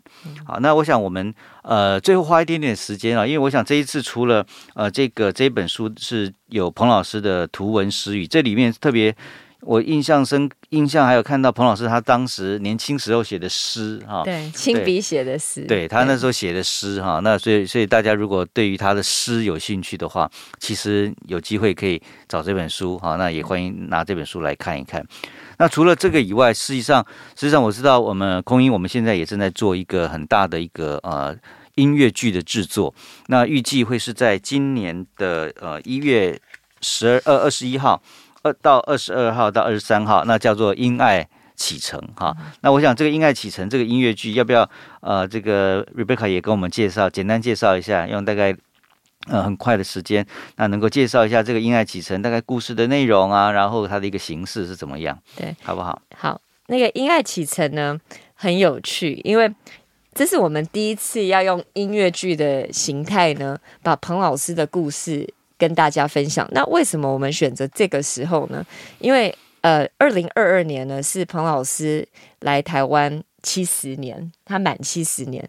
[0.46, 9.14] 好，那我想我们呃最后花一点点时间啊，因为我想这一次除了呃这个这本书是有彭老师的图文诗语，这里面特别
[9.60, 25.06] 我印象深印象还有看到彭老师他当时年轻时候写的诗哈，对，亲笔写的诗，对他那时候写的诗哈，那所以所以大家如果对于他的诗有兴趣的话，其实有机会可以找这本书哈，那也欢迎拿这本书来看一看。
[25.58, 31.36] 那除了这个以外，实际上，实际上我知道，我们空音我们现在也正在做一个很大的一个呃
[31.76, 32.94] 音乐剧的制作。
[33.28, 36.40] 那预计会是在今年的呃一月
[36.82, 38.02] 十二二二十一号，
[38.44, 42.36] 二到二十二号到二十三号，那叫做《因爱启程》哈。
[42.62, 44.70] 那我想这个《因爱启程》这个音乐剧，要不要
[45.02, 48.56] 呃这个 Rebecca 也跟我们介绍，简单介绍一下，用大概。
[49.30, 55.20] 呃，很快的时间，那能够介绍一下这个《因爱启程》大概故事的内容啊，然后它的一个形式是怎么样？
[55.36, 56.02] 对，好不好？
[56.16, 58.00] 好，那个《因爱启程》呢
[58.36, 59.54] 很有趣，因为
[60.14, 66.48] 这是我们第一次要用音乐剧的形态呢，把彭老师的故事跟大家分享。
[66.52, 68.66] 那为什么我们选择这个时候呢？
[69.00, 72.08] 因为呃，二零二二年呢是彭老师
[72.40, 75.46] 来台湾七十年，他满七十年，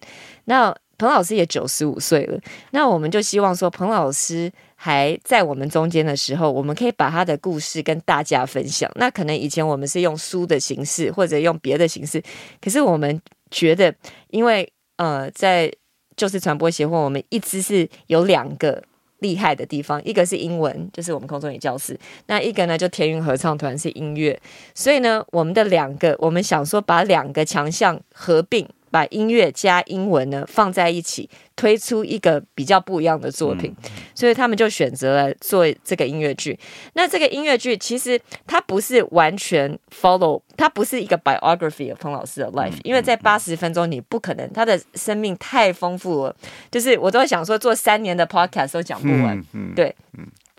[0.46, 0.74] 那。
[0.98, 2.38] 彭老师也九十五岁了，
[2.72, 8.90] 那我们就希望说，彭老师还在我们中间的时候，我们可以把他的故事跟大家分享。
[8.96, 12.20] 那可能以前我们是用书的形式，或者用别的形式，
[12.60, 13.94] 可是我们觉得，
[14.30, 15.72] 因为呃，在
[16.16, 18.82] 就是传播协会，我们一直是有两个
[19.20, 21.94] 厉害的地方，一个是英文，就是我们空中语教室；
[22.26, 24.36] 那一个呢，就田云合唱团是音乐。
[24.74, 28.68] 所以呢，我们的两个，我们想说把两个强项合并。
[28.90, 33.74] 把音乐加英文呢放在一起，推出一个比较不一样的作品，
[34.14, 36.58] 所以他们就选择了做这个音乐剧。
[36.94, 46.36] 那这个音乐剧其实它不是完全 follow，它不是一个 biography 彭老师的 life，因为在八十分钟你不可能，他的生命太丰富了，
[46.70, 49.44] 就是我都会想说做三年的 podcast 都讲不完。
[49.74, 49.94] 对，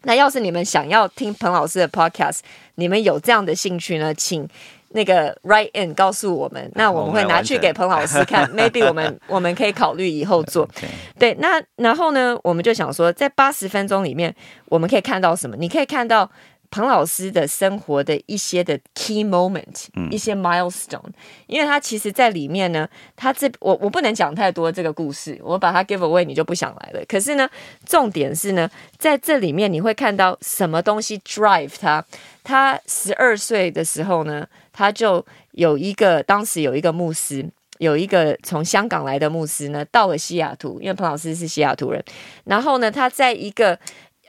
[0.03, 2.39] 那要是你们想要听彭老师的 podcast，
[2.75, 4.47] 你们有这样的兴趣呢，请。
[4.89, 8.49] 那个 write in 告诉我们，那我们会拿去给彭老师看。
[8.56, 10.67] Maybe 我们我们可以考虑以后做。
[11.17, 15.56] 对，那然后呢，我们就想说，在八十分钟里面，我们可以看到什么？
[15.56, 16.30] 你可以看到。
[16.71, 21.02] 彭老师的生活的一些的 key moment，一些 milestone，
[21.47, 27.04] 因为他其实在里面呢，他这我我不能讲太多这个故事，我把它 give away，你就不想来了。
[27.08, 27.49] 可是呢，
[27.88, 32.06] 重点是呢，在这里面你会看到什么东西 drive 他。
[32.43, 34.47] 他十二岁的时候呢，
[34.79, 37.45] 他就有一个，当时有一个牧师，
[37.80, 42.01] 有一个从香港来的牧师呢，到了西雅图，因为彭老师是西雅图人，
[42.45, 43.77] 然后呢，他在一个。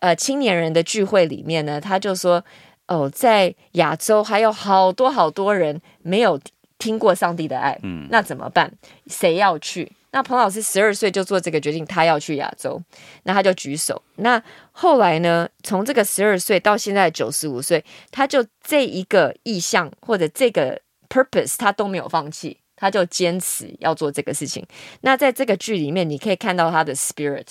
[0.01, 2.42] 呃，青年人的聚会里面呢，他就说
[2.88, 6.40] ：“哦，在亚洲还有好多好多人没有
[6.78, 8.72] 听过上帝的爱，嗯，那怎么办？
[9.09, 9.92] 谁要去？
[10.12, 12.82] 那彭老师十二岁就做这个决定，他要去亚洲，
[13.22, 14.02] 那他就举手。
[14.16, 14.42] 那
[14.72, 15.48] 后来呢？
[15.62, 24.66] 从这个十二岁到现在九十五岁，他就这一个意向或者这个 purpose，他都没有放弃，他就坚持要做这个事情。
[25.02, 27.46] 那在这个剧里面，你可以看到他的 spirit，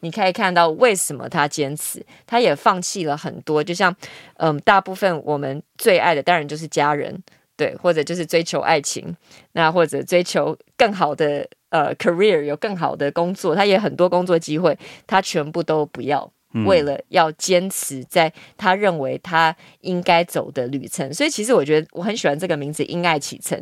[0.00, 3.64] 你可以看到为什么他坚持，他也放弃了很多。
[3.64, 3.96] 就像
[4.36, 7.22] 嗯，大部分我们最爱的当然就是家人，
[7.56, 9.16] 对，或者就是追求爱情，
[9.52, 11.48] 那或者追求更好的。
[11.74, 16.30] 呃，career 有更好的工作，他也很多工作机会，他全部都不要，
[16.66, 21.12] 为了要坚持在他认为他应该走的旅程。
[21.12, 23.60] 所以其实我觉得我很喜欢这个名字“因爱启程”，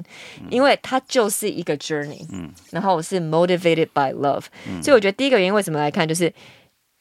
[0.51, 2.27] 因为它就是一个 journey。
[2.31, 4.45] 嗯，然后我是 motivated by love。
[4.83, 6.31] 所以我觉得第一个原因为什么来看，就是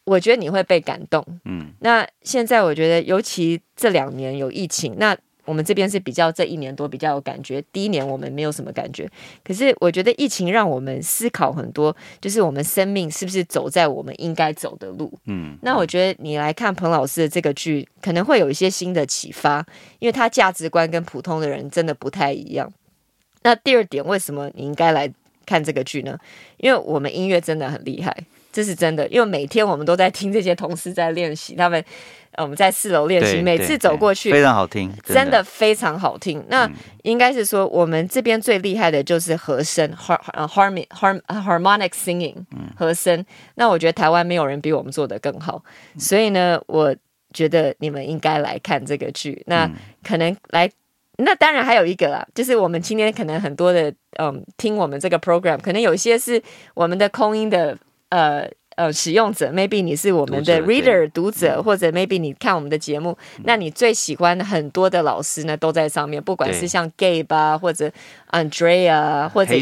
[0.05, 1.21] 我觉得你会被感动。
[1.43, 5.17] 嗯，那现在我觉得尤其这两年有疫情，那。
[5.51, 9.05] 我们这边是比较这一年多比较有感觉，第一年我们没有什么感觉。
[9.43, 15.11] 可是我觉得疫情让我们思考很多，就是我们生命是不是走在我们应该走的路。
[15.25, 19.65] 嗯，那我觉得你来看彭老师的这个剧，可能会有一些新的启发，
[19.99, 22.71] 因为他价值观跟普通的人真的不太一样。
[23.43, 25.11] 那第二点，为什么你应该来
[25.45, 26.17] 看这个剧呢？
[26.55, 28.15] 因为我们音乐真的很厉害，
[28.51, 29.07] 这是真的。
[29.07, 31.83] 因为每天我们都在听这些同事在练习，他们。
[32.37, 36.41] 我们在四楼练习，每次走过去非常好听，真的非常好听。
[36.47, 36.67] 那
[37.03, 42.33] 应该是说，我们这边最厉害的就是和声，harmonic harmonic singing，
[42.73, 43.23] 和声。
[43.55, 45.61] 那我觉得台湾没有人比我们做的更好，
[45.99, 46.95] 所以呢，我
[47.33, 49.43] 觉得你们应该来看这个剧。
[49.47, 49.69] 那
[50.01, 50.71] 可能来，
[51.17, 56.41] 那当然还有一个啊，就是我们今天可能很多的嗯，听我们这个 program，可能有些是
[56.75, 57.77] 我们的空音的
[58.11, 58.47] 呃。
[58.77, 67.91] 呃，使用者，maybe 你是我们的 reader 读者，或者 maybe 你看我们的节目，那你最喜欢的很多的老师呢，都在上面，不管是像 Gabe 啊，或者
[68.31, 69.53] Andrea，或者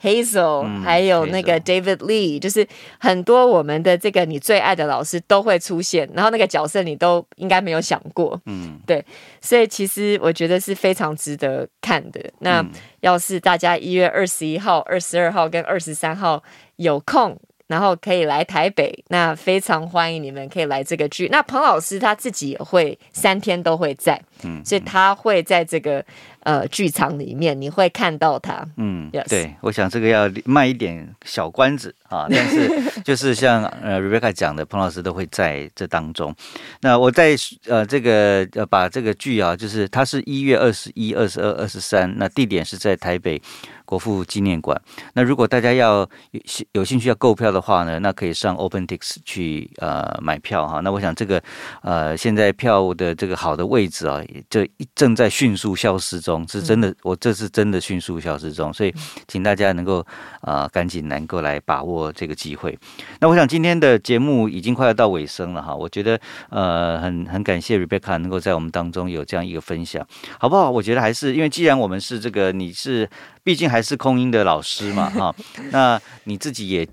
[0.00, 2.64] Hazel，还有那个 David Lee，就是
[3.00, 9.02] 很多我们的这个你最爱的老师都会出现，然后那个角色你都应该没有想过，嗯，对，
[9.40, 12.20] 所以其实我觉得是非常值得看的。
[12.40, 12.64] 那
[13.00, 16.40] 要是大家一月二十一号、二十二号跟二十三号
[16.76, 17.36] 有空。
[17.72, 21.26] 然后可以来台北，那非常欢迎你们可以来这个剧。
[21.32, 26.04] 那彭老师他自己也会三天都会在，嗯，所以他会在这个。
[26.44, 28.66] 呃，剧场里面你会看到他。
[28.76, 32.70] 嗯，对，我想这个要卖一点小关子啊，但是
[33.02, 36.34] 就是像呃，Rebecca 讲的，彭老师都会在这当中。
[36.82, 37.34] 那我在
[37.66, 43.40] 呃这个呃把这个剧啊，就是它是一月二十一、二十二、二十三，那地点是在台北
[43.84, 44.80] 国父纪念馆。
[45.14, 46.40] 那如果大家要有
[46.72, 50.80] 有兴趣要购票的话呢，那可以上 OpenTix 去呃买票哈。
[50.80, 51.42] 那我想这个
[51.82, 56.46] 呃现在票的这个好的位置啊，这正在迅速消失中。
[56.48, 58.94] 是真的，我这是真的迅速消失中，所以
[59.28, 60.04] 请大家能够
[60.40, 62.76] 啊赶紧能够来把握这个机会。
[63.20, 70.06] 那我想今天的节目已经快要到尾声了哈，我觉得呃很很感谢 Rebecca 能够在我们当中有这样一个分享，
[70.40, 70.70] 好不好？
[70.70, 73.10] 我觉得还是因为既然我们是这个，你是
[73.44, 75.34] 毕竟还是空音的老师嘛哈，
[75.70, 76.88] 那你自己也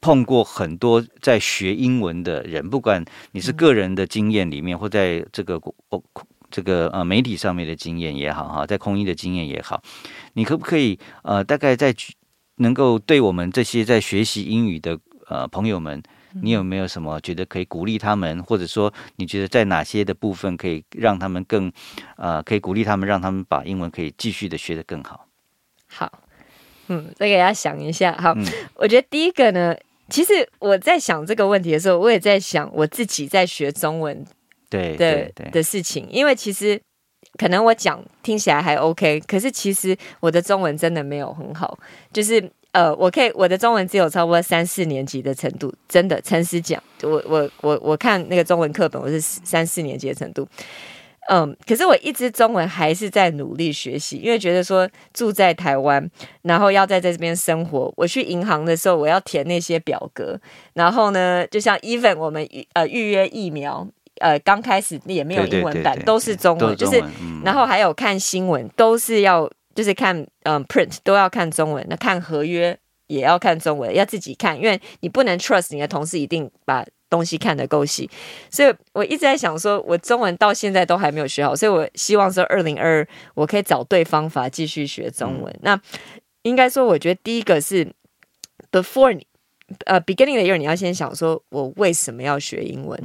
[0.00, 6.02] 碰过很多在学英文的人，不管你是个人的经验里面，或在这个我。
[6.52, 9.80] 这个呃媒体上面的经验也好哈，在空音的经验也好，
[10.32, 11.94] 你可不可以呃大概在
[12.60, 14.98] 能够对我们这些在学习英语的
[15.28, 16.02] 呃朋友们，
[16.42, 21.70] 你有没有什么觉得可以鼓励他们，或者说你觉得在哪些的部分可以让他们更
[22.16, 25.26] 呃可以鼓励他们，让他们把英文可以继续的学得更好？
[25.88, 26.22] 好，
[26.88, 28.16] 嗯，再给大家想一下。
[28.16, 28.34] 好，
[28.74, 29.74] 我觉得第一个呢，
[30.08, 34.24] 其实我在想这个问题的时候，我也在想我自己在学中文。
[34.68, 36.80] 对对的事情，因为其实
[37.40, 41.78] 可能我讲听起来还 OK，可是其实我的中文真的没有很好，
[42.12, 50.46] 就是呃，我可以我的中文只有差不多三四年级的程度，真的诚实讲，我我我我看那个中文课本，我是三四年级的程度，
[51.30, 56.06] 嗯，可是我一直中文还是在努力学习，因为觉得说住在台湾，
[56.42, 60.38] 然后要在在这边生活，我去银行的时候我要填那些表格，
[60.74, 63.88] 然后呢，就像 even 我们呃预约疫苗。
[64.20, 67.02] 呃，刚开始也没有英文版，都是中文，就是，
[67.44, 78.08] 然后还有看新闻，都是要就是看嗯 print 都要看中文，那看合约也要看中文，要自己看，因为你不能 trust 你的同事一定把东西看得够细，
[78.50, 85.52] 所以我一直在想说，我中文到现在都还没有学好，所以我希望说二零二我可以找对方法继续学中文。
[85.62, 85.80] 那
[86.42, 87.90] 应该说，我觉得第一个是
[88.70, 89.26] before 你
[89.86, 93.02] 呃 beginning 的 year，你要先想说我为什么要学英文。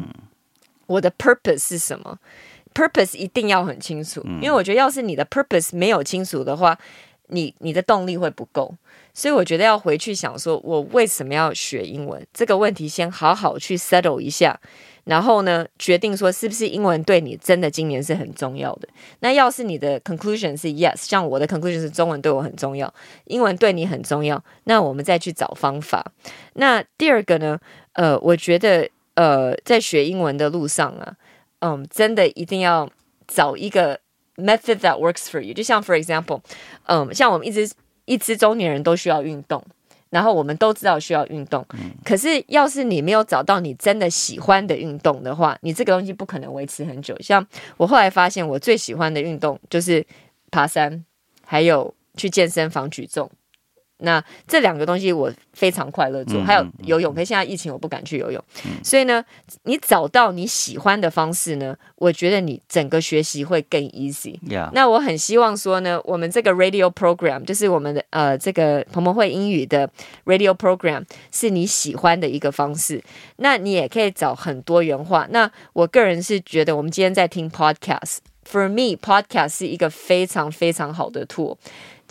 [0.88, 2.20] 我的 purpose 是什么
[2.74, 6.78] ？purpose 一定要很清楚，因为我觉得要是你的 purpose 没有清楚的话，
[7.28, 8.74] 你你的动力会不够。
[9.14, 14.60] 所以我觉得要回去想说，我为什么要学英文这个问题，先好好去 settle 一下，
[15.06, 18.90] 然后呢，决定说是不是英文对你真的今年是很重要的。
[19.20, 26.12] 那要是你的 conclusion 是 yes，像我的 conclusion 是中文对我很重要，英文对你很重要，那我们再去找方法。
[26.56, 27.58] 那第二个呢，
[27.94, 31.16] 呃，我觉得呃，在学英文的路上啊，
[31.60, 32.90] 嗯，真的一定要
[33.28, 34.00] 找一个
[34.38, 35.54] method that works for you。
[35.54, 36.40] 就像 for example，
[36.86, 37.70] 嗯，像我们一直。
[38.08, 39.60] 一直中年人都需要运动，
[40.12, 41.66] 然后我们都知道需要运动。
[42.04, 47.20] 可是，要是你没有找到你真的喜欢的运动的话，你这个东西不可能维持很久。
[47.20, 47.44] 像
[47.78, 50.06] 我后来发现，我最喜欢的运动就是
[50.52, 51.04] 爬山，
[51.44, 53.28] 还有去健身房举重。
[54.00, 57.14] 那这两个东西我非常快乐做，还有游泳。
[57.14, 58.44] 可是现在疫情我不敢去游泳，
[58.84, 59.24] 所以呢，
[59.64, 64.38] 你找到你喜欢的方式呢，我觉得你整个学习会更 easy。
[64.74, 69.90] 那我很希望说呢，我们这个 radio program 就是我们的呃这个彭彭会英语的
[70.26, 73.02] radio program 是你喜欢的一个方式。
[73.38, 75.26] 那你也可以找很多元化。
[75.32, 81.56] 那我个人是觉得，我们今天在听 podcast，for me podcast 是一个非常非常好的 tool。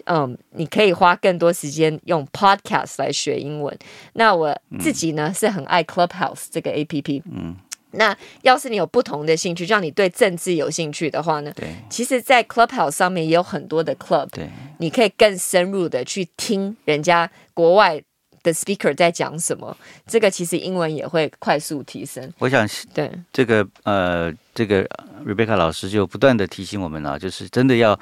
[0.06, 3.76] 嗯，你可以花更多时间用 Podcast 来学英文。
[4.14, 7.22] 那我自己呢是很爱 Clubhouse 这个 A P P。
[7.30, 7.56] 嗯，
[7.92, 18.02] 那要是你有不同的兴趣，就像你对政治有兴趣的话呢，对，其实，在 Clubhouse 上面也有很多的 Club，对，你可以更深入的去听人家国外
[18.42, 19.76] 的 Speaker 在讲什么。
[20.06, 22.30] 这个其实英文也会快速提升。
[22.38, 24.84] 我想，对这个呃，这个
[25.24, 27.98] Rebecca 老师就不断的提醒我们啊，就是真的要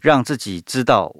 [0.00, 1.14] 让自己知道。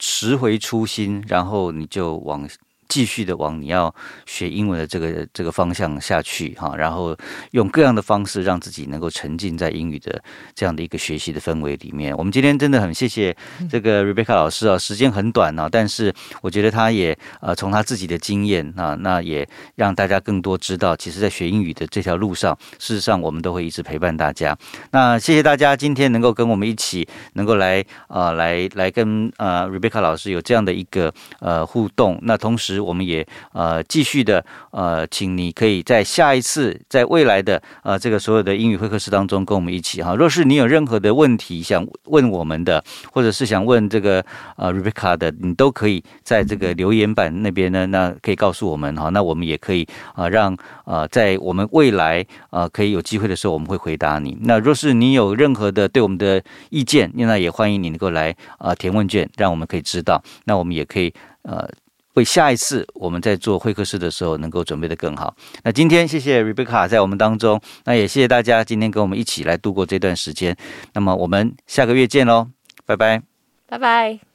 [0.00, 2.48] 拾回初心，然后你就往。
[2.90, 3.94] 继续的往你要
[4.26, 7.16] 学英文的这个这个方向下去哈，然后
[7.52, 10.20] 用各样的方式让自己能够沉浸在英语的
[10.56, 12.12] 这样的一个学习的氛围里面。
[12.16, 13.34] 我们今天真的很谢谢
[13.70, 16.12] 这个 Rebecca 老师啊，时间很短啊，但是
[16.42, 24.58] 我觉得他也呃从他自己的经验啊，那也让大家更多知道，其实，在学英语的这条路上，事实上我们都会一直陪伴大家。
[24.90, 32.18] 那谢谢大家今天能够跟我们一起能够来呃来来跟呃 Rebecca 老师有这样的一个呃互动。
[32.22, 32.79] 那同时。
[32.80, 40.14] 我们也呃继续的呃，请你可以在下一次，在未来的呃这个所有的英语会客室当中跟我们一起哈。
[40.14, 44.24] 若是你有任何的问题想问我们的，或者是想问这个
[44.56, 49.08] 呃 Rebecca 的，你都可以在这个留言板那边呢，那可以告诉我们哈。
[49.10, 54.38] 那我们也可以啊让呃在我们未来呃可以有机会的时候，我们会回答你。
[54.42, 60.22] 那若是你有任何的对我们的意见，那也欢迎你能够来啊填问卷，让我们可以知道。
[60.44, 61.12] 那我们也可以
[61.42, 61.68] 呃。
[62.14, 65.34] 为下一次我们在做会客室的时候能够准备的更好。
[65.62, 70.56] 那今天谢谢 Rebecca 在我们当中，那也谢谢大家今天跟我们一起来度过这段时间。
[70.94, 72.48] 那么我们下个月见喽，
[72.86, 73.22] 拜拜，
[73.66, 74.29] 拜拜。